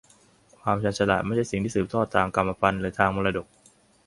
[0.61, 3.45] ความชาญฉลาดไม่ใช่สิ่งที่สืบทอดทางกรรมพันธุ์หรือทางมรดก